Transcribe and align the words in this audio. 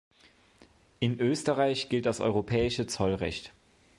In 0.99 1.19
Österreich 1.19 1.87
gilt 1.87 2.07
das 2.07 2.21
europäische 2.21 2.87
Zollrecht. 2.87 3.53